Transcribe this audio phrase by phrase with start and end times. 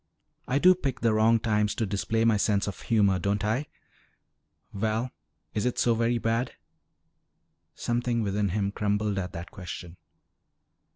[0.47, 3.67] "I do pick the wrong times to display my sense of humor, don't I?
[4.73, 5.11] Val,
[5.53, 6.53] is it so very bad?"
[7.75, 9.97] Something within him crumbled at that question.